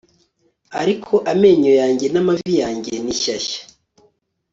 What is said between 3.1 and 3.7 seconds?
shyashya